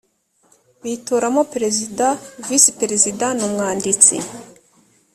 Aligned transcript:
bitoramo 0.83 1.41
perezida 1.53 2.07
visi 2.47 2.71
perezida 2.79 3.25
n 3.37 3.41
umwanditsi 3.47 4.15